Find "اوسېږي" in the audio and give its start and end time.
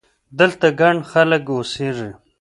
1.53-2.09